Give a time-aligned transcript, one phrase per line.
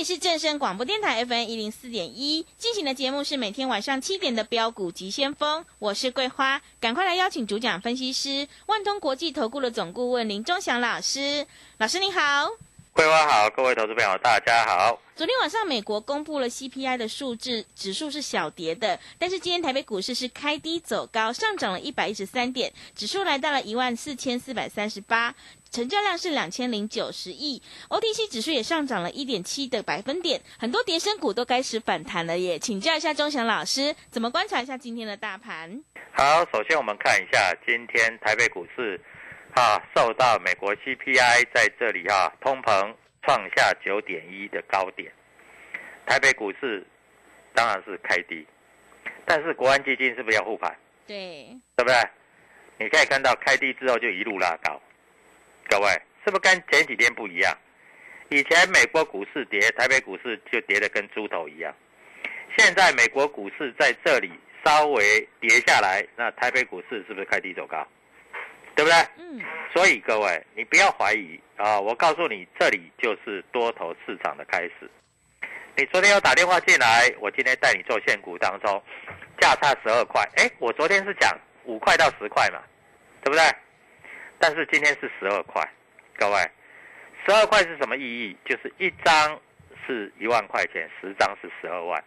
[0.00, 12.48] 里是正声广播电台 FM 一零四点一，进行的节目是每天晚上七点的标股急先锋，我是桂花，赶快来邀请主讲分析师万通国际投顾的总顾问林忠祥老师，老师您好。
[12.92, 14.98] 桂花好，各位投资朋友大家好。
[15.14, 25.34] 昨天晚上美国公布了 CPI 的数字，指数是小跌的，但是今天台北股市是开低走高，上涨了一百一十三点，指数来到了一万四千四百三十八。
[25.70, 32.58] 成交量是两千零九十亿，OTC 指数也上涨了一点七的百分点，很多跌升股都开始反弹了耶。
[32.58, 35.82] 请教一下钟祥老师，怎么观察一下今天的大盘？
[36.12, 39.00] 好，首先我们看一下今天台北股市，
[39.54, 42.92] 啊，受到美国 CPI 在这里哈、通膨
[43.22, 45.12] 创下九点一的高点，
[46.04, 46.84] 台北股市
[47.54, 48.44] 当然是开低，
[49.24, 50.76] 但是国安基金是不是要护盘？
[51.06, 51.96] 对，对不对？
[52.80, 54.80] 你可以看到开低之后就一路拉高，
[55.70, 55.88] 各位
[56.24, 57.56] 是不是跟前几天不一样？
[58.28, 61.72] 以前美国股市跌，台北股市就跌得跟猪头一样。
[62.58, 64.32] 现在美国股市在这里
[64.64, 67.86] 稍微跌下来，那台北股市是不是开低走高？
[68.74, 68.98] 对不对？
[69.18, 69.40] 嗯，
[69.72, 71.78] 所以各位，你不要怀疑啊！
[71.78, 74.90] 我告诉你，这里就是多头市场的开始。
[75.76, 78.82] 你昨天有打电话进来，我今天带你做现股当中，
[79.40, 80.28] 价差十二块。
[80.36, 81.30] 哎，我昨天是讲
[81.64, 82.60] 五块到十块嘛，
[83.22, 83.44] 对不对？
[84.42, 85.62] 但是今天是十二块，
[86.16, 86.50] 各位，
[87.26, 88.36] 十二块是什么意义？
[88.46, 89.38] 就是一张
[89.86, 92.02] 是一万块钱，十张是十二万。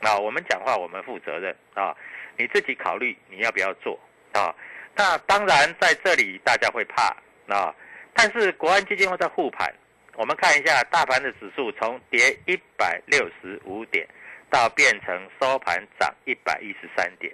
[0.00, 1.94] 啊，我们讲话我们负责任啊，
[2.38, 4.00] 你自己考虑你要不要做
[4.32, 4.48] 啊。
[4.96, 7.14] 那当然在这里大家会怕
[7.54, 7.74] 啊，
[8.14, 9.70] 但是国安基金会在护盘。
[10.16, 14.08] 我们看一下大盘的指数从跌一百六十五点
[14.48, 17.30] 到变成收盘涨一百一十三点。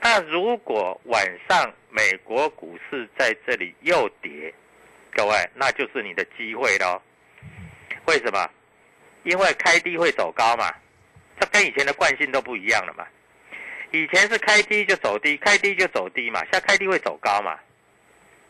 [0.00, 4.52] 那如果晚上美国股市在这里又跌，
[5.12, 7.00] 各位那就是你的机会喽。
[8.06, 8.48] 为什么？
[9.24, 10.72] 因为开低会走高嘛，
[11.38, 13.06] 这跟以前的惯性都不一样了嘛。
[13.92, 17.58] 以前是开低就走低，开低就走低嘛，现在开低会走高嘛，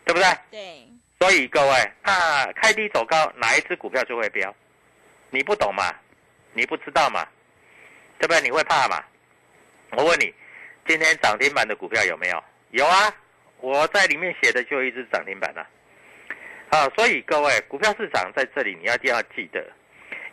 [0.05, 0.29] 对不对？
[0.51, 4.55] 对，所以各位那，开低走高，哪一只股票就会飙？
[5.31, 5.93] 你不懂嘛？
[6.53, 7.27] 你不知道嘛？
[8.19, 8.41] 对不对？
[8.43, 9.03] 你会怕嘛？
[9.97, 10.33] 我问你，
[10.87, 12.43] 今天涨停板的股票有没有？
[12.71, 13.15] 有啊，
[13.61, 15.67] 我在里面写的就一只涨停板啊。
[16.71, 19.65] 啊，所以各位，股票市场在这里你要一定要记得，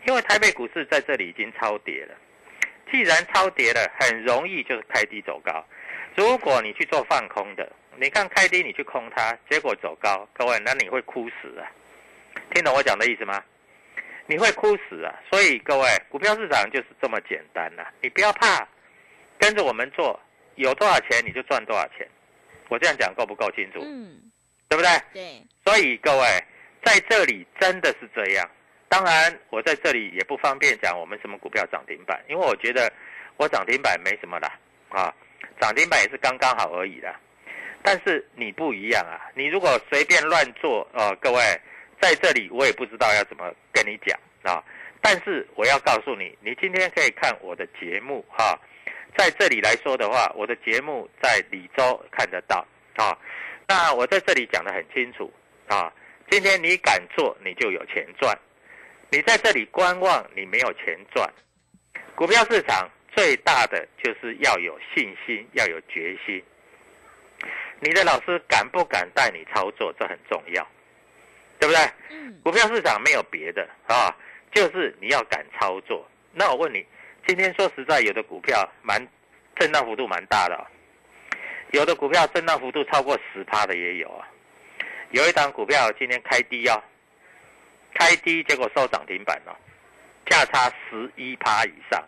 [0.05, 2.15] 因为台北股市在这里已经超跌了。
[2.91, 5.65] 既然超跌了，很容易就是开低走高。
[6.15, 11.65] 如果你去做放空的，你看开低你去空它，结果走高，各位，那你会哭死啊！
[12.53, 13.43] 听懂我讲的意思吗？
[14.25, 15.13] 你会哭死啊！
[15.29, 18.67] 所以各位，股票市场就是这么简单呐、你不要怕，
[19.39, 20.19] 跟着我们做，
[20.57, 22.07] 有多少钱你就赚多少钱。
[22.69, 23.79] 我这样讲够不够清楚？
[23.81, 24.19] 嗯，
[24.67, 24.91] 对不对？
[25.13, 26.43] 对，所以各位
[26.83, 28.49] 在这里真的是这样。
[28.89, 32.91] 当然，我在这里也不方便讲我们什么股票涨停板，因为我觉得
[33.37, 34.59] 我涨停板没什么啦，
[34.89, 35.13] 啊，
[35.61, 37.17] 涨停板也是刚刚好而已啦。
[37.83, 41.39] 但是你不一样啊，你如果随便乱做，呃，各位
[42.01, 44.61] 在这里我也不知道要怎么跟你讲啊。
[45.01, 48.59] 但是我要告诉你，你今天可以看我的节目哈、
[49.17, 52.65] 在这里来说的话，我的节目在李州看得到
[52.95, 53.17] 啊。
[53.67, 55.33] 那我在这里讲的很清楚
[55.67, 55.91] 啊，
[56.29, 58.33] 今天你敢做，你就有钱赚；
[59.09, 61.27] 你在这里观望，你没有钱赚。
[62.15, 66.41] 股票市场最大的就是要有信心，要有决心。
[67.79, 70.67] 你的老师敢不敢带你操作，这很重要，
[71.59, 71.83] 对不对？
[72.09, 74.15] 嗯，股票市场没有别的啊，
[74.53, 76.07] 就是你要敢操作。
[76.31, 76.85] 那我问你，
[77.27, 79.05] 今天说实在，有的股票蛮
[79.57, 80.63] 震荡幅度蛮大的哦、
[81.71, 84.25] 有的股票震荡幅度超过十趴的也有啊。
[85.11, 86.81] 有一档股票今天开低哦，
[87.93, 89.51] 开低结果收涨停板哦，
[90.25, 92.01] 价差十一趴以上，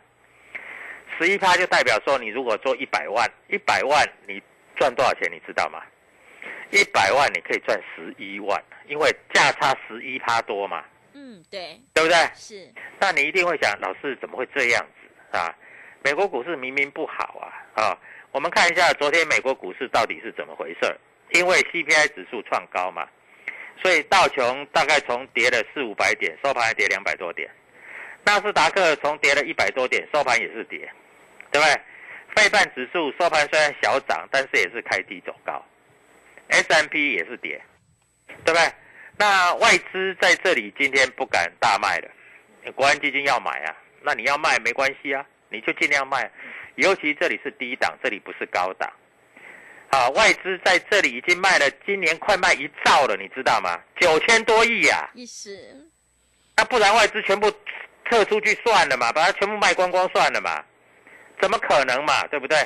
[1.17, 4.41] 十一趴就代表说你如果做一百万，一百万你
[4.77, 5.83] 赚多少钱你知道吗？
[6.71, 10.81] 一百万你可以赚十一万，因为价差十一趴多嘛，
[11.11, 12.15] 嗯，对，对不对？
[12.33, 14.98] 是，那你一定会想，老师怎么会这样子
[15.31, 15.55] 啊？
[16.03, 17.97] 美国股市明明不好啊啊！
[18.31, 20.97] 我们看一下昨天美国股市到底是怎么回事
[21.31, 23.07] 因为 CPI 指数创高嘛，
[23.81, 27.49] 所以道琼大概从跌了四五百点，收盘还跌两百多点。
[28.23, 30.89] 纳斯达克从跌了一百多点，收盘也是跌，
[31.51, 31.81] 对不对？
[32.35, 35.63] 费半指数收盘虽然小涨，但是也是开低走高。
[36.49, 37.61] S M P 也是跌，
[38.45, 38.71] 对不对？
[39.17, 42.09] 那外资在这里今天不敢大卖了，
[42.73, 46.29] 国安基金要买啊，那你要卖没关系啊，你就尽量卖。
[46.75, 48.91] 尤其这里是低档，这里不是高档。
[49.91, 53.79] 好，外资在这里已经卖了，今年快卖一兆了，你知道吗？
[53.99, 55.89] 九千多亿呀、意思，
[56.55, 57.51] 那不然外资全部
[58.05, 60.63] 撤出去算了嘛，把它全部卖光光算了嘛？
[61.41, 62.27] 怎么可能嘛？
[62.27, 62.57] 对不对？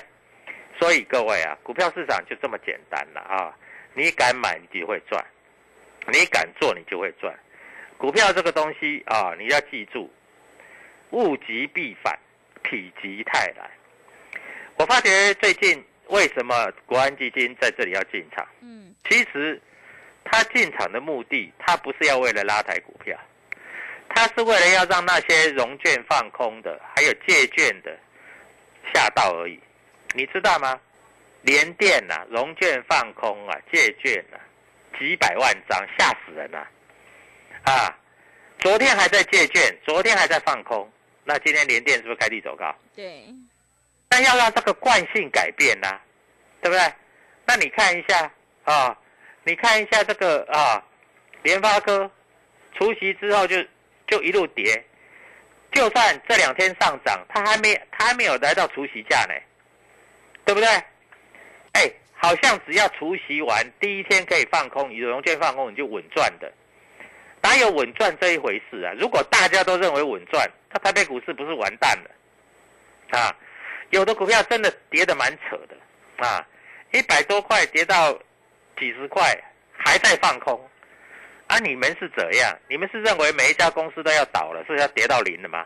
[0.80, 3.56] 所以各位啊，股票市场就这么简单了啊！
[3.94, 5.24] 你敢买，你就会赚；
[6.12, 7.34] 你敢做，你就会赚。
[7.98, 10.12] 股票这个东西啊，你要记住，
[11.14, 12.18] 物极必反，
[12.64, 12.70] 否
[13.02, 13.70] 极泰来。
[14.76, 18.46] 我发觉最近为什么国安基金在这里要进场？
[18.62, 19.62] 嗯，其实
[20.26, 23.18] 他进场的目的，他不是要为了拉抬股票，
[24.10, 27.96] 他是为了要让那些融券放空的，还有借券的
[28.94, 29.60] 吓到而已。
[30.16, 30.80] 你知道吗？
[31.44, 34.40] 联电呐、融券放空啊，借券啊，
[34.98, 36.68] 几百万张，吓死人了、
[37.66, 37.96] 啊！
[38.60, 40.90] 昨天还在借券，昨天还在放空，
[41.26, 42.74] 那今天联电是不是开低走高？
[42.96, 43.26] 对，
[44.10, 46.00] 但要让这个惯性改变呐、
[46.62, 46.94] 对不对？
[47.46, 48.32] 那你看一下
[48.64, 48.98] 啊，
[49.44, 50.84] 你看一下这个啊，
[51.44, 52.10] 联发科
[52.74, 53.58] 除夕之后就
[54.08, 54.84] 就一路跌，
[55.72, 59.34] 就算这两天上涨，它还没它还没有来到除夕价呢，
[60.46, 60.68] 对不对？
[61.74, 66.52] 哎，好像只要除夕完第一天可以放空，你融券放空你就稳赚的，
[67.42, 68.94] 哪有稳赚这一回事啊？
[68.98, 73.36] 如果大家都认为稳赚，那台北股市不是完蛋了啊？
[73.92, 75.78] 有的股票真的跌得蛮扯的
[76.26, 76.44] 啊，
[76.92, 78.12] 一百多块跌到
[78.80, 79.22] 几十块，
[79.72, 80.60] 还在放空
[81.46, 81.60] 啊！
[81.60, 82.58] 你们是怎样？
[82.68, 85.64] 你们是认为每一家公司都要倒了，是要跌到零了吗？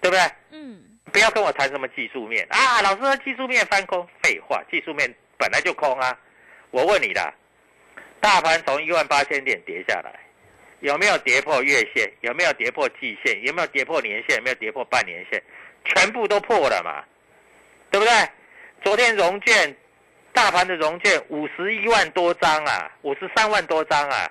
[0.00, 0.24] 对不对？
[0.50, 6.18] 嗯，不要跟我谈什么技术面啊，老师说技术面翻空，废话，技术面本来就空啊。
[6.70, 7.30] 我问你啦，
[8.20, 10.18] 大盘从一万八千点跌下来，
[10.80, 12.10] 有没有跌破月线？
[12.20, 13.42] 有没有跌破季线？
[13.42, 14.36] 有没有跌破年线？
[14.36, 15.42] 有没有跌破半年线？
[15.84, 17.04] 全部都破了嘛，
[17.90, 18.12] 对不对？
[18.84, 19.74] 昨天融券，
[20.32, 24.30] 大盘的融券五十一万多张啊，五十三万多张啊。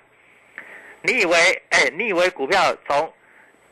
[1.01, 3.13] 你以为，哎，你以为股票从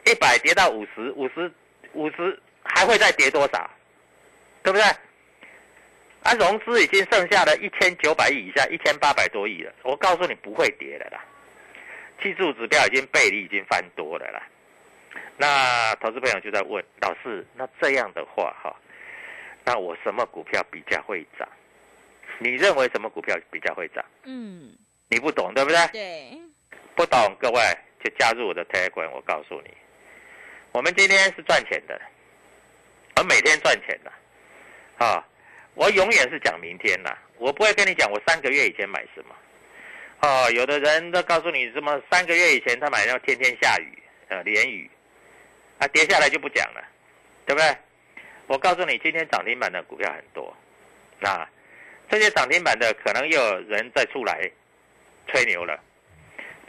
[0.06, 1.52] 一百跌到五十，五十
[1.94, 3.70] 五十还会再跌多少？
[4.64, 4.86] 对不对？
[6.24, 9.72] 啊，融资已经剩下了一千九百亿以下，一千八百多亿了。
[9.84, 11.24] 我告诉你，不会跌的啦。
[12.22, 14.42] 技术指标已经背离已经翻多了啦。
[15.38, 18.76] 那投资朋友就在问老师，那这样的话哈，
[19.66, 21.48] 那我什么股票比较会涨？
[22.40, 24.04] 你认为什么股票比较会涨？
[24.24, 24.76] 嗯，
[25.08, 25.88] 你不懂对不对？
[25.94, 26.42] 对，
[26.96, 27.62] 不懂，各位
[28.04, 29.70] 就加入我的 Telegram，我告诉你，
[30.74, 32.02] 我们今天是赚钱的，
[33.18, 34.12] 我每天赚钱的，
[35.06, 35.26] 啊，
[35.76, 39.36] 我永远是讲明天的，我不会跟你讲我三个月以前买什么，
[40.22, 44.90] 哦，有的人都告诉你什么三个月以前他买要天天下雨，呃，连雨，
[45.78, 46.84] 啊，跌下来就不讲了，
[47.46, 47.78] 对不对？
[48.48, 50.56] 我告诉你，今天涨停板的股票很多，
[51.20, 51.48] 那
[52.10, 54.50] 这些涨停板的可能又有人再出来
[55.28, 55.80] 吹牛了。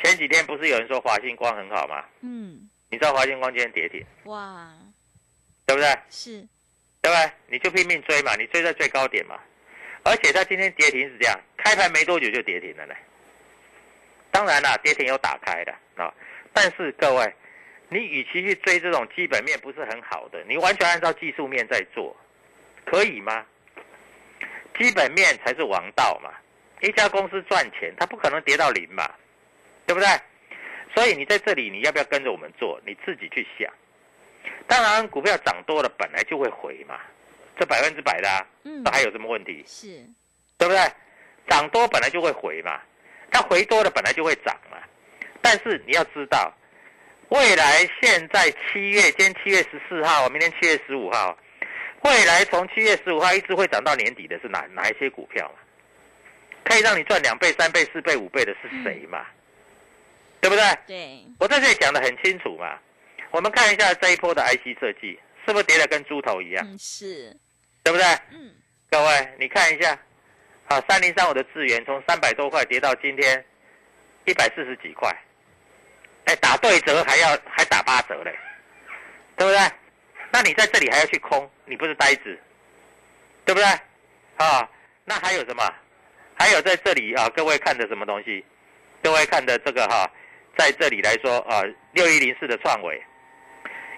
[0.03, 2.05] 前几天不是有人说华星光很好吗？
[2.21, 4.71] 嗯，你知道华星光今天跌停，哇，
[5.65, 5.89] 对不对？
[6.11, 6.47] 是，
[7.01, 7.31] 对不对？
[7.49, 9.39] 你就拼命追嘛，你追在最高点嘛。
[10.03, 12.95] 而且它今天跌停是这样，开盘没多久就跌停了呢。
[14.37, 16.13] 当然啦，跌停有打开的啊、
[16.53, 17.35] 但是各位，
[17.89, 22.15] 你与其去追这种基本面不是很好的，你完全按照技术面在做，
[22.85, 23.47] 可以吗？
[24.79, 26.31] 基本面才是王道嘛。
[26.83, 29.11] 一家公司赚钱，它不可能跌到零嘛，
[29.87, 30.07] 对不对？
[30.95, 32.79] 所以你在这里，你要不要跟着我们做？
[32.85, 33.73] 你自己去想。
[34.67, 37.01] 当然，股票涨多了本来就会回嘛，
[37.59, 39.65] 这百分之百的、啊，嗯那还有什么问题？
[39.67, 39.87] 是，
[40.59, 40.79] 对不对？
[41.49, 42.83] 涨多本来就会回嘛，
[43.31, 44.79] 它回多了本来就会涨嘛。
[45.41, 46.53] 但是你要知道，
[47.29, 51.37] 未来现在七月，今天七月十四号，明天七月十五号，
[52.03, 55.59] 未来从七月十五号一直会涨到年底的是哪哪一些股票嘛？
[56.65, 59.25] 可以让你赚两倍、三倍、四倍、五倍的是谁嘛？
[60.41, 60.65] 对不对？
[60.87, 62.79] 对，我在这里讲的很清楚嘛。
[63.31, 66.67] 我们看一下这一波的 IC 设计，是不是跌得跟猪头一样？
[66.67, 67.37] 嗯，是，
[67.83, 68.05] 对不对？
[68.33, 68.53] 嗯，
[68.91, 69.99] 各位，你看一下，
[70.69, 73.45] 啊，三零三五的智源从三百多块跌到今天
[74.25, 75.09] 一百四十几块，
[76.25, 78.37] 哎，打对折还要还打八折嘞，
[79.37, 79.61] 对不对？
[80.33, 82.37] 那你在这里还要去空，你不是呆子，
[83.45, 83.65] 对不对？
[84.37, 84.69] 啊，
[85.05, 85.63] 那还有什么？
[86.37, 88.45] 还有在这里啊，各位看的什么东西？
[89.03, 90.11] 各位看的这个哈、
[90.59, 93.01] 在这里来说啊，六一零四的创维，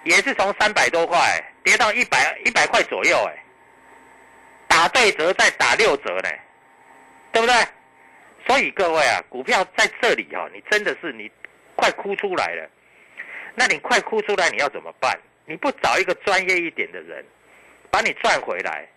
[0.03, 1.17] 也是从三百多块
[1.63, 3.43] 跌到一百一百块左右，哎。
[4.67, 6.29] 打对折再打六折呢，
[7.31, 7.55] 对不对？
[8.47, 11.29] 所以各位啊，股票在这里哈、你真的是你
[11.75, 12.69] 快哭出来了。
[13.55, 15.19] 那你快哭出来，你要怎么办？
[15.45, 17.25] 你不找一个专业一点的人，
[17.91, 18.87] 把你赚回来，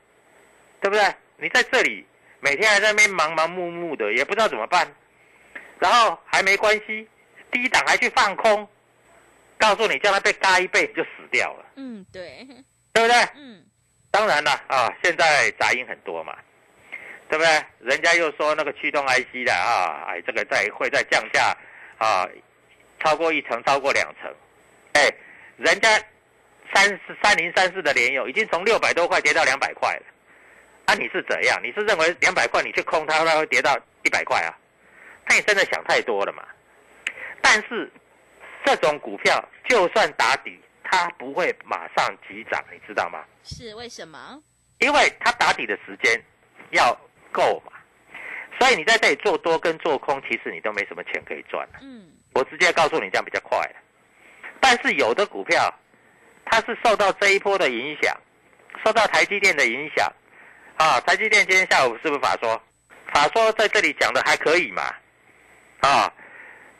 [0.80, 1.04] 对不对？
[1.36, 2.06] 你在这里
[2.40, 4.86] 每天还在那边忙忙碌碌的，也不知道怎么办，
[5.78, 7.08] 然后还没关系，
[7.50, 8.68] 低档还去放空，
[9.58, 12.46] 告诉你叫他被嘎一倍你就死掉了，嗯，对，
[12.92, 13.16] 对不对？
[13.34, 13.64] 嗯，
[14.10, 16.36] 当然了啊，现在杂音很多嘛，
[17.32, 17.64] 对不对？
[17.78, 21.56] 人家又说那个驱动 IC 的啊，哎，这个再会再降价
[21.96, 22.28] 啊，
[23.00, 24.30] 超过一成，超过两成，
[24.92, 25.10] 哎，
[25.56, 25.88] 人家
[26.74, 30.02] 三四三零三四的联友已经从六百多块跌到两百块了，
[30.84, 31.58] 啊，你是怎样？
[31.64, 34.52] 你是认为两百块你去空它，它会跌到一百块啊？
[35.26, 36.44] 那你真的想太多了嘛。
[37.40, 37.90] 但是
[38.62, 43.24] 这种股票就算打底，它不会马上急涨，你知道吗？
[43.42, 44.38] 是为什么？
[44.80, 46.22] 因为它打底的时间
[46.72, 46.94] 要
[47.32, 47.72] 够嘛，
[48.60, 51.66] 所以你在这里做多跟做空，其实你都没什么钱可以赚。
[51.80, 53.58] 嗯，我直接告诉你，这样比较快。
[54.60, 55.74] 但是有的股票，
[56.44, 58.16] 它是受到这一波的影响，
[58.84, 60.06] 受到台积电的影响
[60.76, 61.00] 啊。
[61.00, 62.62] 台积电今天下午是不是法说？
[63.12, 64.82] 法说在这里讲的还可以嘛？
[65.80, 66.12] 啊，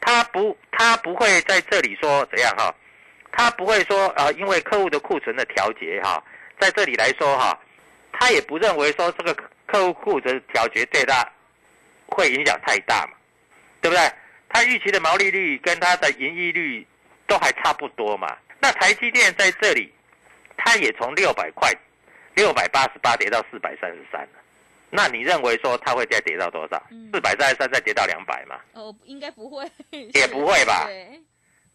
[0.01, 2.73] 他不，他不会在这里说怎样哈、
[3.33, 6.23] 他不会说啊，因为客户的库存的调节哈、
[6.61, 7.59] 在这里来说哈、
[8.13, 9.37] 他也不认为说这个
[9.73, 11.27] 客户库存调节对他
[12.07, 13.15] 会影响太大嘛，
[13.81, 14.13] 对不对？
[14.51, 16.87] 他预期的毛利率跟他的盈利率
[17.27, 18.37] 都还差不多嘛。
[18.61, 19.91] 那台积电在这里，
[20.59, 21.73] 它也从六百块、
[22.35, 24.29] 六百八十八跌到四百三十三了。
[24.91, 27.11] 那你认为说它会再跌到多少嗯？
[27.15, 28.61] 四百三十三再跌到两百嘛？
[28.75, 31.19] 哦，应该不会，也不会吧对，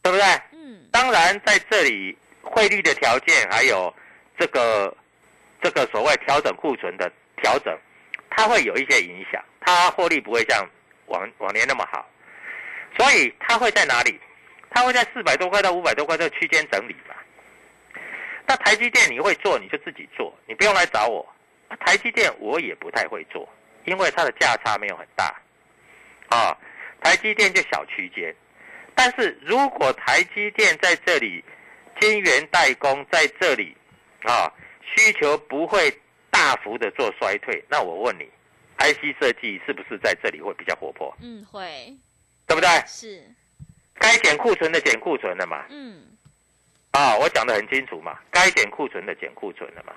[0.04, 0.26] 对不对？
[0.52, 3.92] 嗯，当然，在这里汇率的条件还有
[4.38, 4.96] 这个
[5.64, 7.12] 这个所谓调整库存的
[7.42, 7.76] 调整，
[8.30, 10.68] 它会有一些影响，它获利不会像
[11.08, 12.08] 往往年那么好，
[12.98, 14.20] 所以它会在哪里？
[14.70, 17.16] 它会在四百多块到五百多块这个区间整理嘛。
[18.46, 21.28] 那台积电你会做你就自己做，你不用来找我。
[21.86, 23.48] 台积电我也不太会做，
[23.86, 25.36] 因为它的价差没有很大，
[26.30, 26.58] 啊，
[27.02, 28.34] 台积电就小区间。
[28.96, 31.44] 但是如果台积电在这里，
[32.00, 33.76] 晶圆代工在这里，
[34.24, 35.92] 啊，需求不会
[36.38, 38.30] 大幅的做衰退，那我问你
[38.78, 41.12] ，IC 设计是不是在这里会比较活泼？
[41.20, 41.98] 嗯，会
[42.46, 42.70] 对不对？
[42.86, 43.24] 是，
[43.96, 46.16] 该减库存的减库存了嘛，嗯，
[46.92, 49.94] 啊，我讲的很清楚嘛，该减库存的减库存了嘛，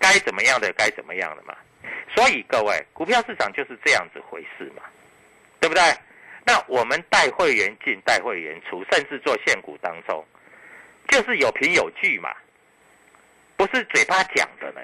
[0.00, 1.56] 该怎么样的该怎么样的嘛。
[2.16, 4.82] 所以各位，股票市场就是这样子回事嘛，
[5.60, 5.82] 对不对？
[6.44, 10.24] 那我们带会员进，带会员出，甚至做限股当中，
[11.06, 12.34] 就是有凭有据嘛，
[13.56, 14.80] 不是嘴巴讲的呢。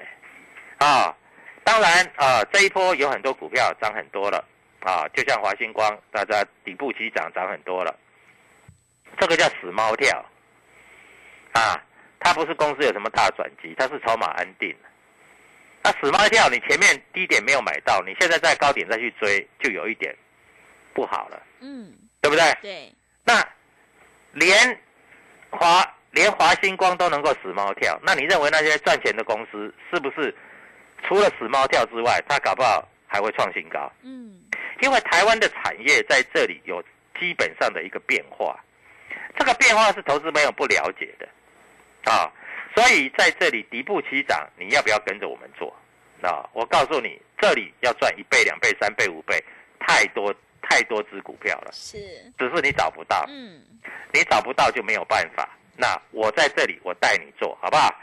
[0.83, 1.15] 啊，
[1.63, 4.43] 当然啊，这一波有很多股票涨很多了
[4.81, 7.97] 啊，就像华星光，大家底部起涨涨很多了，
[9.17, 10.25] 这个叫死猫跳
[11.53, 11.81] 啊，
[12.19, 14.75] 它不是公司有什么大转机，它是筹码安定。
[15.85, 20.13] 那死猫跳，你前面低点没有买到，你现在在高点再去追，就有一点
[20.93, 22.57] 不好了，嗯，对不对？
[22.61, 23.41] 对，那
[24.33, 24.81] 连
[25.49, 30.33] 华连华星光都能够死猫跳，那你认为那些赚钱的公司是不是
[31.07, 33.91] 除了死猫跳之外，它搞不好还会创新高？
[34.01, 34.41] 嗯，
[34.81, 36.81] 因为台湾的产业在这里有
[37.19, 38.59] 基本上的一个变化，
[39.37, 41.27] 这个变化是投资朋友不了解的
[42.11, 42.31] 啊，
[42.75, 45.75] 所以在这里底部起涨，你要不要跟着我们做？
[46.21, 49.43] 啊，我告诉你，这里要赚一倍、两倍、三倍、五倍，
[49.79, 51.97] 太多太多只股票了，是，
[52.37, 53.61] 只是你找不到，嗯，
[54.13, 55.49] 你找不到就没有办法。
[55.75, 57.93] 那我在这里，我带你做好不好？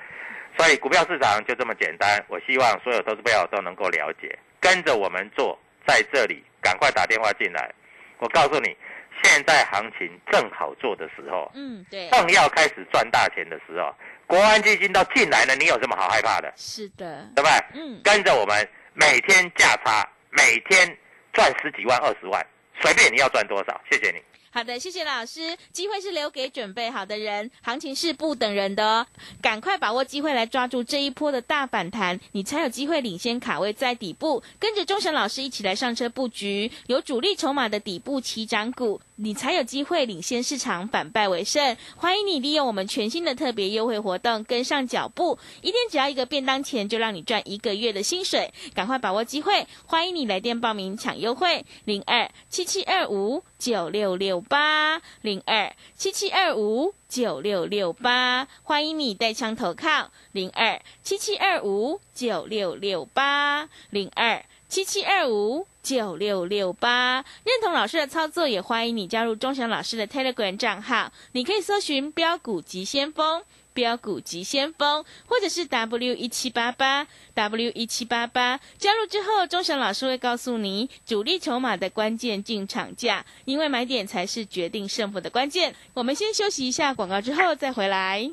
[0.61, 2.23] 所以股票市场就这么简单。
[2.29, 7.73] 我希望所有投资朋友都能够了解，跟着我们做，在这里赶快打电话进来。
[8.19, 8.77] 我告诉你，
[9.23, 13.91] 现在行情正好做的时候，嗯，对，正要开始赚大钱的时候，
[14.27, 16.53] 国安基金都进来了，你有什么好害怕的？
[16.59, 17.81] 是的，对不对？
[17.81, 20.95] 嗯，跟着我们每天价差，每天
[21.33, 22.47] 赚十几万、二十万，
[22.83, 23.81] 随便你要赚多少。
[23.91, 24.23] 谢谢你。
[24.53, 25.57] 好的，谢谢老师。
[25.73, 29.07] 机会是留给准备好的人，行情是不等人的哦。
[29.41, 41.77] 赶快把握机会来抓住这一波的大反弹，你才有机会领先卡位在底部，跟着钟神老师一起来上车布局，有主力筹码的底部起涨股，你才有机会领先市场，反败为胜。
[41.97, 48.51] 欢迎你利用我们全新的特别优惠活动，跟上脚步，一天只要一个便当钱，就让你赚一个月的薪水。
[48.75, 67.25] 赶快把握机会，欢迎你来电报名抢优惠，零二七七二五九六六八零二七七二五九六六八，欢迎你带枪投靠零二七七二五九六六八零二七七二五九六六八。
[67.45, 73.43] 认同老师的操作，也欢迎你加入钟祥老师的 Telegram 账号，你可以搜寻标股急先锋。
[73.73, 85.77] 标股急先锋，或者是 W 一七八八 W 一七八八，加入之后，钟祥老师会告诉你主力筹码的关键进场价，因为买点才是决定胜负的关键。
[85.95, 88.29] 我们先休息一下广告，之后再回来。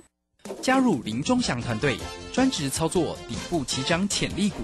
[0.59, 1.97] 加入林钟祥团队，
[2.33, 4.63] 专职操作底部起涨潜力股，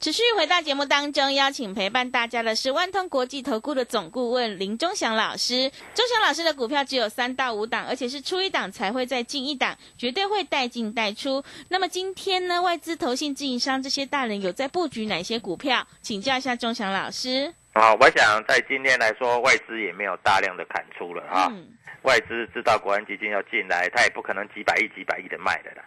[0.00, 5.70] 持续回到节目当中，邀请陪伴大家的是万通国际投顾的总顾问林忠祥老师。
[5.92, 11.44] 忠祥老师的股票只有三到五档，而且是出一档才会再进一档，绝对会带进带出。
[11.68, 15.86] 那么今天呢，外资、投信、自营商这些大人有在布局哪些股票？
[16.00, 17.52] 请教一下忠祥老师。
[17.74, 21.48] 好，我想在今天来说，外资也没有大量的砍出了哈。
[21.50, 21.68] 嗯，
[22.04, 25.84] 外资知道国安基金要进来，他也不可能几百亿、几百亿的卖的啦，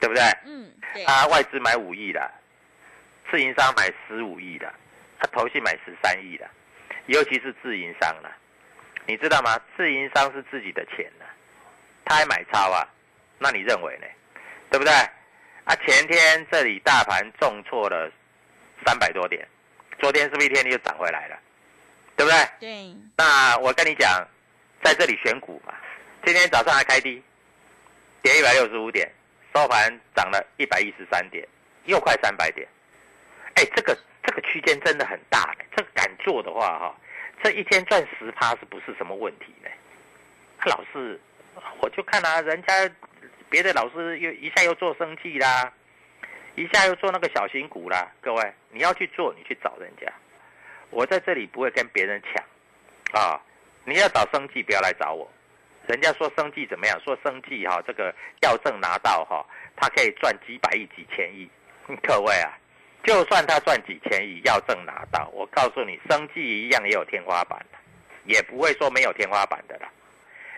[0.00, 0.22] 对不对？
[0.46, 2.30] 嗯，对，啊，外资买五亿的，
[3.30, 4.72] 自营商买十五亿的，
[5.18, 6.48] 他投信买十三亿的，
[7.06, 8.30] 尤其是自营商了，
[9.06, 9.58] 你知道吗？
[9.76, 11.24] 自营商是自己的钱呢，
[12.04, 12.86] 他还买超啊，
[13.38, 14.06] 那你认为呢？
[14.70, 14.92] 对不对？
[15.64, 18.10] 啊，前天这里大盘重挫了
[18.84, 19.46] 三百多点，
[19.98, 21.38] 昨天是不是一天就涨回来了？
[22.16, 22.48] 对不对？
[22.58, 24.26] 对，那我跟你讲，
[24.82, 25.72] 在这里选股嘛，
[26.24, 27.22] 今天早上还开低，
[28.22, 29.10] 跌一百六十五点，
[29.54, 31.46] 收盘涨了一百一十三点，
[31.84, 32.66] 又快三百点。
[33.54, 35.64] 哎，这个这个区间真的很大呢。
[35.76, 36.94] 这个敢做的话哈，
[37.42, 39.70] 这一天赚十趴是不是什么问题呢？
[40.66, 41.20] 老师，
[41.80, 42.90] 我就看啊，人家
[43.48, 45.72] 别的老师又一下又做生计啦，
[46.54, 48.10] 一下又做那个小型股啦。
[48.20, 50.12] 各位，你要去做，你去找人家。
[50.90, 53.40] 我在这里不会跟别人抢，啊，
[53.84, 55.30] 你要找生计不要来找我。
[55.86, 57.00] 人家说生计怎么样？
[57.00, 59.44] 说生计哈、这个药证拿到哈、
[59.76, 61.48] 他可以赚几百亿、几千亿。
[62.02, 62.52] 各位啊，
[63.02, 67.78] 就算他赚几千亿，要证拿到，我告诉你，生计一样也有天花板的，
[68.24, 69.88] 也不会说没有天花板的啦。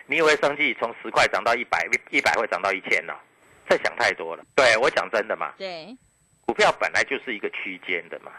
[0.06, 3.14] 你以为生计从十块涨到一百，一百会涨到一千呢？
[3.68, 4.44] 这想太多了。
[4.56, 5.96] 对我讲真的嘛，对，
[6.44, 8.32] 股票本来就是一个区间的嘛。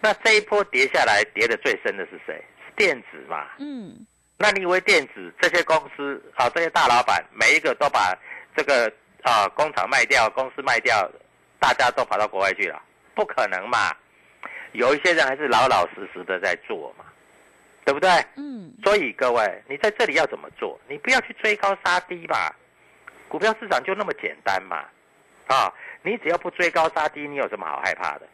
[0.00, 2.40] 那这一波跌下来，跌的最深的是谁？
[2.64, 3.48] 是电子嘛。
[3.58, 8.16] 嗯，那你以为电子这些公司啊，这些大老板每一个都把
[8.56, 8.90] 这个
[9.22, 11.10] 啊工厂卖掉，公司卖掉，
[11.58, 12.80] 大家都跑到国外去了？
[13.18, 13.96] 不可能嘛！
[14.70, 17.04] 有一些人还是老老实实的在做嘛，
[17.84, 18.08] 对不对？
[18.36, 20.78] 嗯，所以各位，你在这里要怎么做？
[20.86, 22.54] 你不要去追高杀低吧，
[23.26, 24.84] 股票市场就那么简单嘛，
[25.48, 28.28] 啊，你只要不追高杀低，你有什么好害怕的？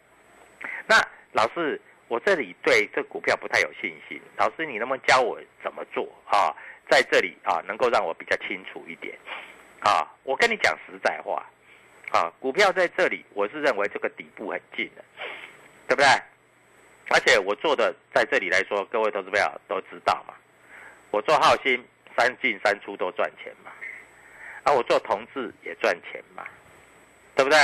[0.85, 6.53] 那老师，我这里对这股票不太有信心，老师你能不能教我怎么做啊？
[6.87, 9.17] 在这里啊，能够让我比较清楚一点
[9.79, 10.05] 啊？
[10.21, 11.43] 我跟你讲实在话
[12.11, 15.03] 啊，股票在这里，我是认为这个底部很近的，
[15.87, 16.07] 对不对？
[17.09, 20.33] 而且我做的在这里来说，各位投资朋友都知道嘛，
[21.11, 21.83] 我做浩鑫
[22.17, 23.71] 三进三出都赚钱嘛，
[24.63, 26.43] 啊，我做同志也赚钱嘛，
[27.35, 27.59] 对不对？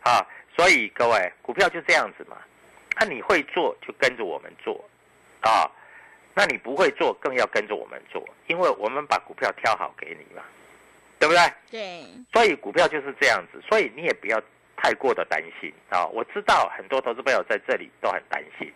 [0.00, 0.26] 啊，
[0.56, 2.38] 所以各位股票就这样子嘛，
[2.98, 4.82] 那、你会做就跟着我们做，
[5.40, 5.70] 啊，
[6.34, 10.42] 那你不会做，更要跟着我们做，因为我们把股票挑好给你嘛，
[11.20, 11.52] 对不对？
[11.70, 14.42] 对，所以股票就是这样子，所以你也不要
[14.74, 16.06] 太过的担心啊。
[16.06, 18.72] 我知道很多投资朋友在这里都很担心，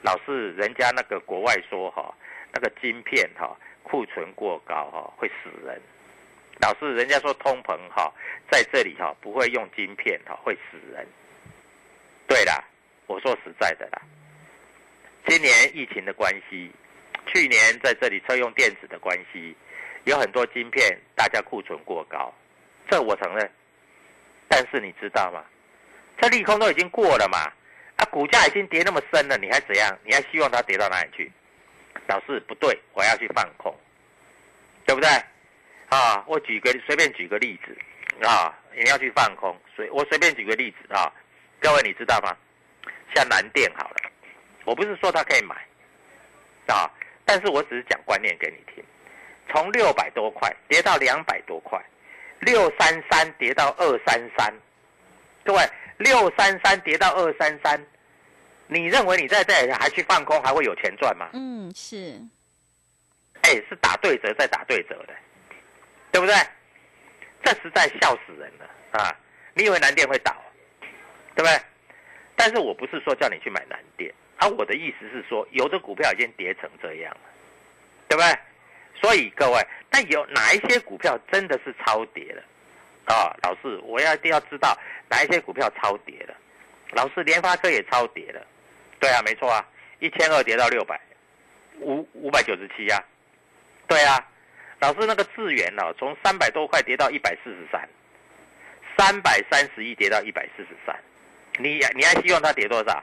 [0.00, 2.12] 老是人家那个国外说哈，
[2.50, 5.78] 那个晶片哈库存过高哈会死人，
[6.62, 8.10] 老是人家说通膨哈
[8.50, 11.06] 在这里哈不会用晶片哈会死人。
[12.26, 12.64] 对啦，
[13.06, 14.00] 我说实在的啦。
[15.26, 16.70] 今年疫情的关系，
[17.26, 19.54] 去年在这里车用电子的关系，
[20.04, 22.32] 有很多晶片大家库存过高，
[22.90, 23.50] 这我承认。
[24.48, 25.44] 但是你知道吗？
[26.20, 27.38] 这利空都已经过了嘛，
[27.96, 29.98] 啊，股价已经跌那么深了，你还怎样？
[30.04, 31.30] 你还希望它跌到哪里去？
[32.06, 33.74] 老师不对，我要去放空，
[34.84, 35.08] 对不对？
[35.88, 37.76] 啊，我举个随便举个例子
[38.26, 41.12] 啊，你要去放空，随我随便举个例子啊，
[41.60, 42.36] 各位你知道吗？
[43.14, 43.96] 像南电好了。
[44.64, 45.54] 我不是说他可以买，
[46.66, 46.90] 啊，
[47.24, 48.84] 但是我只是讲观念给你听。
[49.50, 51.82] 从六百多块跌到两百多块，
[52.40, 54.54] 六三三跌到二三三，
[55.44, 55.60] 各位，
[55.98, 57.84] 六三三跌到二三三，
[58.68, 61.28] 你认为你在这里还去放空还会有钱赚吗？
[61.32, 62.20] 嗯，是。
[63.42, 65.14] 哎，是打对折再打对折的，
[66.12, 66.34] 对不对？
[67.42, 69.16] 这实在笑死人了啊！
[69.54, 70.36] 你以为南电会倒，
[71.34, 71.58] 对不对？
[72.36, 74.12] 但是我不是说叫你去买南电。
[74.36, 77.20] 啊，我的意思是说，有的股票已经跌成这样了，
[78.08, 78.38] 对不对？
[79.00, 82.42] 所以各位，那有哪一些股票真的是超跌了？
[83.06, 84.76] 啊，老师，我要一定要知道
[85.08, 86.34] 哪一些股票超跌了。
[86.92, 88.46] 老师，联发科也超跌了，
[89.00, 89.66] 对啊，没错啊，
[90.00, 91.00] 一千二跌到六百
[91.78, 93.02] 五五百九十七呀，
[93.88, 94.26] 对啊。
[94.80, 97.88] 老师，那个智元哦，从三百多块跌到一百四十三，
[98.96, 100.98] 三百三十一跌到一百四十三，
[101.58, 103.02] 你你还希望它跌多少？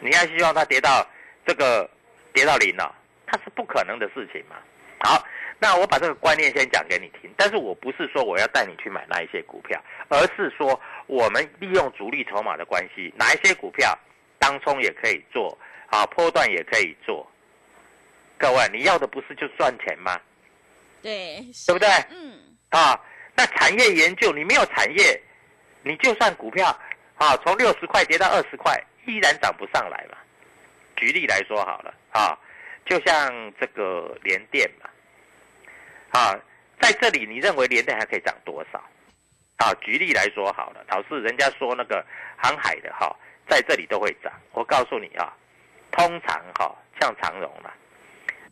[0.00, 1.04] 你还希望它跌到
[1.46, 1.88] 这个
[2.32, 2.94] 跌到零了？
[3.26, 4.56] 它是不可能的事情嘛。
[5.00, 5.24] 好，
[5.58, 7.30] 那我把这个观念先讲给你听。
[7.36, 13.96] 但是我不是说我要带你去买那一些股票，而是说我们利用主力筹码的关系，哪一些股票
[14.38, 15.56] 当冲也可以做，
[15.86, 17.30] 啊，波段也可以做。
[18.38, 20.20] 各位，你要的不是就赚钱吗？
[21.02, 21.88] 对，对不对？
[22.10, 22.38] 嗯。
[22.70, 23.00] 啊，
[23.34, 25.20] 那产业研究，你没有产业，
[25.82, 26.66] 你就算股票
[27.16, 28.74] 啊，从六十块跌到二十块。
[29.06, 30.18] 依然涨不上来嘛？
[30.94, 32.38] 举例来说好了啊，
[32.88, 34.88] 就像这个联电嘛，
[36.18, 36.40] 啊，
[36.80, 38.82] 在这里你认为联电还可以涨多少？
[39.58, 42.04] 啊，举例来说好了，老是人家说那个
[42.36, 43.14] 航海的哈，
[43.48, 44.32] 在这里都会涨。
[44.52, 45.36] 我告诉你啊，
[45.90, 47.74] 通常哈，像长荣啦，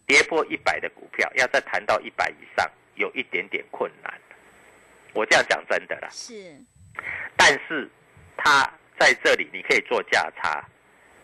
[0.06, 4.12] 跌破一百的股票，要再谈到一百以上，有一点点困难。
[5.14, 6.08] 我这样讲真的啦。
[6.10, 6.54] 是，
[7.36, 7.90] 但是
[8.36, 8.70] 它。
[8.98, 10.66] 在这里你可以做价差，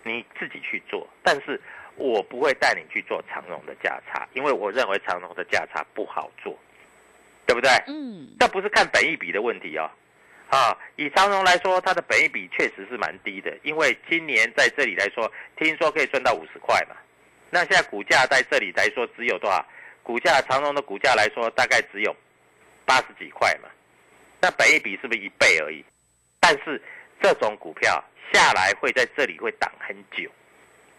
[0.02, 1.58] 你自己去做，但是
[1.96, 6.58] 我不会带你去做长荣的价差，因为我认为长荣的价差不好做，
[7.46, 7.70] 对不对？
[7.86, 9.90] 嗯，这不是看本益比的问题哦，
[10.50, 16.96] 啊，以长荣来说，它的本益比确实是蛮低的，因为今年在这里来说，听说可以赚到五十块嘛，
[17.50, 19.64] 那现在股价在这里来说只有多少？
[20.02, 22.14] 股价长荣的股价来说大概只有
[22.84, 23.68] 八十几块嘛，
[24.40, 25.84] 那本益比是不是一倍而已？
[26.40, 26.80] 但是。
[27.24, 28.02] 这种股票
[28.32, 30.28] 下来会在这里会挡很久，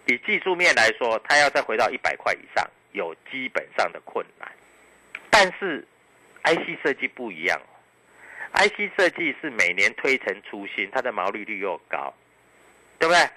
[0.06, 4.52] 以技术面来说，它要再回到一百块以上，有基本上的困难。
[5.30, 5.86] 但是
[6.44, 7.60] ，IC 设计不一样
[8.54, 12.14] ，IC 设计是每年推陈出新，它的毛利率又高，
[13.00, 13.30] 对不对？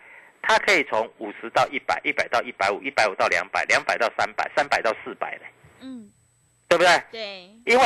[0.43, 5.47] 它可以从五十到一百，一百到一百五，一百五到两百，两百到三百，三百到四百嘞，
[5.81, 6.11] 嗯，
[6.69, 7.03] 对不对？
[7.11, 7.85] 对，因为。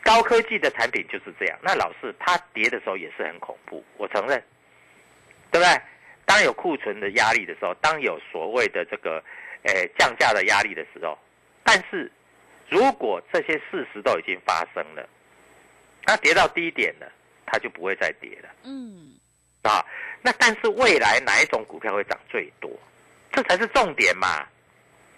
[0.00, 4.42] 高科技的产品就是这样，那老是它跌的时候也是很恐怖，我承认，
[5.50, 5.82] 对不对？
[6.28, 9.24] 当有库存的压力的时候，当有所谓的这个，
[9.62, 11.18] 呃，降价的压力的时候，
[11.64, 12.12] 但是
[12.68, 15.08] 如果这些事实都已经发生了，
[16.04, 17.10] 它跌到低点了，
[17.46, 18.50] 它就不会再跌了。
[18.64, 19.14] 嗯，
[19.62, 19.82] 啊，
[20.20, 22.70] 那但是未来哪一种股票会涨最多？
[23.32, 24.46] 这才是重点嘛，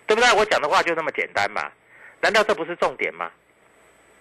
[0.07, 0.33] 对不对？
[0.35, 1.73] 我讲的话就那么简单嘛，
[2.21, 3.29] 难道这不是重点吗？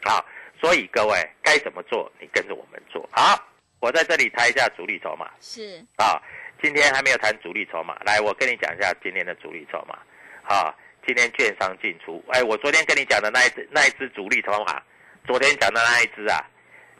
[0.01, 0.25] 好。
[0.61, 2.11] 所以各位该怎么做？
[2.19, 3.41] 你跟着我们做好。
[3.79, 5.31] 我在这里猜一下主力筹码。
[5.39, 6.21] 是啊，
[6.61, 7.97] 今天还没有谈主力筹码。
[8.05, 9.97] 来，我跟你讲一下今天的主力筹码。
[10.43, 10.73] 啊，
[11.05, 12.23] 今天券商进出。
[12.29, 14.81] 哎，我昨天跟你讲的那一只那一只主力筹码，
[15.25, 16.43] 昨天讲的那一只啊，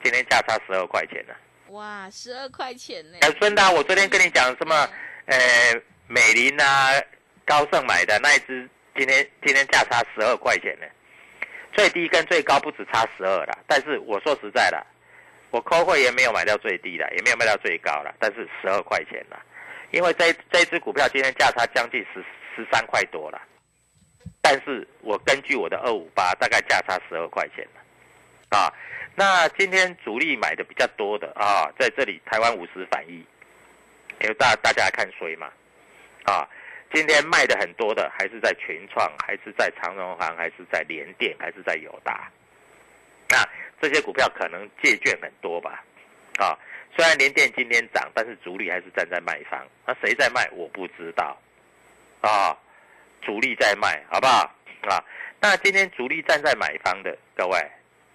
[0.04, 1.34] 今天价差十二块钱呢。
[1.70, 3.18] 哇，十二块钱呢！
[3.22, 4.76] 哎，孙达，我昨天跟你讲什么？
[5.26, 5.38] 呃，
[6.08, 6.94] 美林啊，
[7.46, 10.86] 高盛买的那一只，今天今天价差十二块钱呢。
[11.74, 14.84] 最低跟最高不止差十二了，但是我说实在的，
[15.52, 19.40] 我扣会也没有买到最低的，也没有卖到最高了，但是十二块钱了，
[19.92, 22.24] 因为这这只股票今天价差将近十
[22.56, 23.42] 十三块多了，
[24.42, 27.68] 但是我根据我的二五八，大概价差十二块钱
[28.50, 28.72] 啊。
[29.16, 33.26] 那今天主力买的比较多的啊，在这里台湾五十反一，
[34.22, 35.52] 因为大大家看谁嘛，
[36.24, 36.48] 啊，
[36.94, 42.32] 今天卖的很多的还是在群创，还是在长荣行，还是在联电，还是在友达，
[43.30, 43.38] 那
[43.82, 45.84] 这些股票可能借券很多吧，
[46.38, 46.58] 啊，
[46.96, 51.40] 虽然联电今天涨，但是主力还是站在卖方，那谁在卖我不知道，
[52.22, 52.58] 啊，
[53.22, 54.52] 主力在卖，好不好？
[54.90, 55.04] 啊，
[55.40, 57.58] 那今天主力站在买方的各位。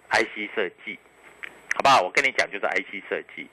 [0.07, 0.97] IC 设计，
[1.73, 1.99] 好不好？
[1.99, 3.49] 我跟你讲，就是 IC 设计，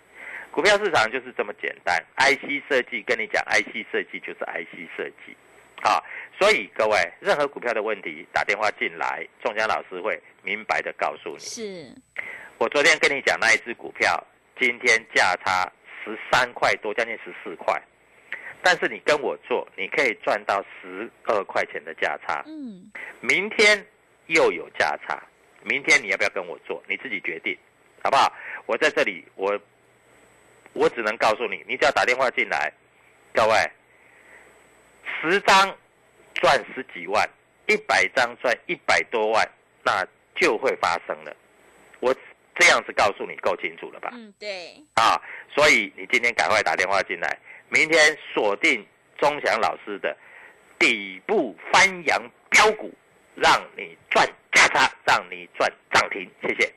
[0.51, 1.99] 股票市场就是这么简单。
[2.19, 5.35] IC 设计跟你讲，IC 设计就是 IC 设计，
[5.83, 6.05] 好。
[6.39, 11.39] 所以各位，任何股票的问题，打电话进来，仲江老师会明白的告诉你。
[11.39, 11.95] 是，
[12.59, 14.23] 我昨天跟你讲那一只股票，
[14.61, 15.71] 今天价差
[16.05, 17.81] 十三块多，将近十四块，
[18.63, 22.43] 但是你跟我做，你可以赚到十二块钱的价差。
[22.47, 23.85] 嗯，明天
[24.27, 25.23] 又有价差。
[25.65, 26.83] 明天你要不要跟我做？
[26.89, 27.57] 你自己决定，
[28.03, 28.33] 好不好？
[28.67, 29.57] 我在这里，我
[30.73, 32.73] 我只能告诉你，你只要打电话进来，
[33.33, 33.55] 各位，
[35.21, 35.77] 十张
[36.35, 37.25] 赚十几万，
[37.69, 39.49] 一百张赚一百多万，
[39.85, 41.33] 那就会发生了。
[42.01, 42.13] 我
[42.55, 44.11] 这样子告诉你，够清楚了吧？
[44.13, 44.75] 嗯，对。
[44.95, 45.21] 啊，
[45.55, 47.39] 所以你今天赶快打电话进来，
[47.69, 48.87] 明天锁定
[49.19, 50.17] 钟祥老师的
[50.79, 52.93] 底部翻扬标股，
[53.35, 54.29] 让你赚。
[54.53, 56.71] 价差让你赚涨停，谢谢。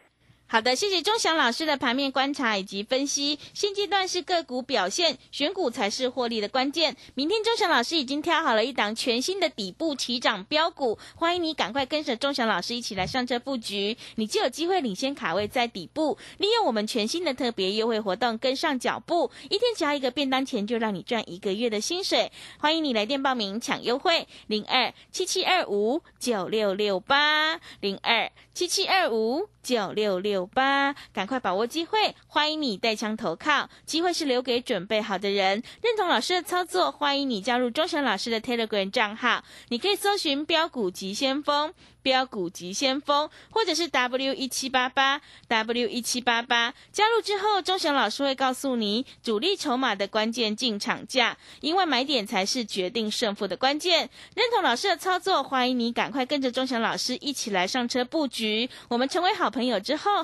[0.47, 3.39] 好的，谢谢钟祥老师的盘面观察以及分析。
[3.55, 6.95] 现阶段是个股表现，选股才是获利的关键。
[7.15, 22.31] 明天钟祥老师已经挑好了一档全新的底部起涨标股，欢迎你赶快跟着钟祥老师一起来上车布局，你就有机会领先卡位在底部，利用我们全新的特别优惠活动跟上脚步，一天只要一个便当钱就让你赚一个月的薪水。
[22.59, 29.49] 欢迎你来电报名抢优惠，零二七七二五九六六八零二七七二五。
[29.65, 32.15] 九六六八，赶快把握机会！
[32.25, 35.61] 欢迎你带枪投靠，机会是留给准备好的人。
[35.83, 41.71] 认同老师的操作，欢迎你加入钟祥老师的 Telegram 账号，你可以搜寻标股急先锋。
[42.01, 54.07] 标股急先锋，或者是 W 一七八八 W 一七八八，加入之后，钟祥老师会告诉你主力筹码的关键进场价，因为买点才是决定胜负的关键。
[54.35, 58.69] 认同老师的操作，欢迎你赶快跟着钟祥老师一起来上车布局。
[58.87, 60.23] 我们成为好朋友之后，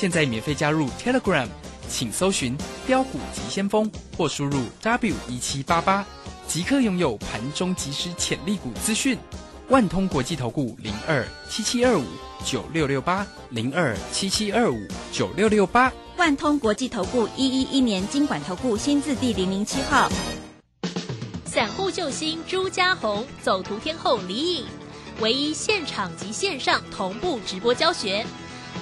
[0.00, 1.46] 现在免费加入 Telegram，
[1.86, 6.06] 请搜寻标股急先锋或输入 W 一七八八。
[6.48, 9.18] 即刻拥有盘中即时潜力股资讯，
[9.68, 12.06] 万通国际投顾零二七七二五
[12.42, 20.10] 九六六八零二七七二五九六六八，万通国际投顾一一一年经管投顾新字第零零七号，
[21.44, 24.64] 散户救星朱家红，走图天后李颖，
[25.20, 28.24] 唯一现场及线上同步直播教学，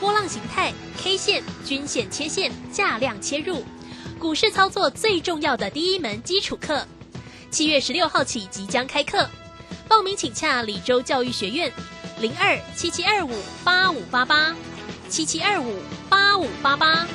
[0.00, 3.64] 波浪形态、K 线、均线切线、价量切入，
[4.18, 6.86] 股市操作最重要的第一门基础课。
[7.50, 9.28] 七月十六号起即将开课，
[9.88, 11.72] 报名请洽李州教育学院，
[12.20, 13.32] 零二七七二五
[13.64, 14.54] 八五八八，
[15.08, 15.76] 七七二五
[16.08, 17.06] 八五八八。